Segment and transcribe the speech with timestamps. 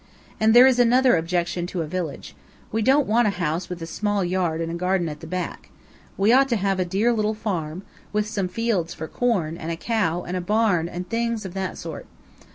[0.39, 2.33] And there is another objection to a village.
[2.71, 5.69] We don't want a house with a small yard and a garden at the back.
[6.17, 9.77] We ought to have a dear little farm, with some fields for corn, and a
[9.77, 12.07] cow, and a barn and things of that sort.